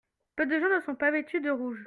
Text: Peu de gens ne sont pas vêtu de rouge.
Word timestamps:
Peu 0.35 0.47
de 0.47 0.59
gens 0.59 0.69
ne 0.75 0.79
sont 0.81 0.95
pas 0.95 1.11
vêtu 1.11 1.41
de 1.41 1.51
rouge. 1.51 1.79